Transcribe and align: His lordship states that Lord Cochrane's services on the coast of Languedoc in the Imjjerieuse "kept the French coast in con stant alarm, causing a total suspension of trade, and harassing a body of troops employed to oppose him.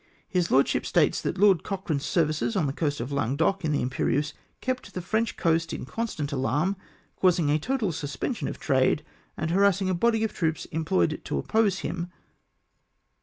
His 0.27 0.49
lordship 0.49 0.83
states 0.83 1.21
that 1.21 1.37
Lord 1.37 1.61
Cochrane's 1.63 2.07
services 2.07 2.55
on 2.55 2.65
the 2.65 2.73
coast 2.73 2.99
of 2.99 3.11
Languedoc 3.11 3.63
in 3.63 3.71
the 3.71 3.85
Imjjerieuse 3.85 4.33
"kept 4.59 4.95
the 4.95 4.99
French 5.03 5.37
coast 5.37 5.73
in 5.73 5.85
con 5.85 6.07
stant 6.07 6.31
alarm, 6.31 6.75
causing 7.17 7.51
a 7.51 7.59
total 7.59 7.91
suspension 7.91 8.47
of 8.47 8.57
trade, 8.59 9.03
and 9.37 9.51
harassing 9.51 9.91
a 9.91 9.93
body 9.93 10.23
of 10.23 10.33
troops 10.33 10.65
employed 10.71 11.21
to 11.25 11.37
oppose 11.37 11.81
him. 11.81 12.09